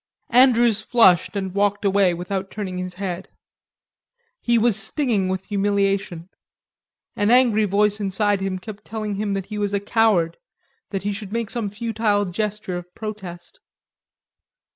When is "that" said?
9.35-9.45, 10.89-11.03